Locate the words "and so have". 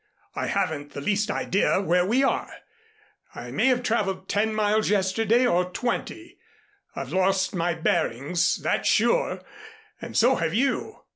10.01-10.55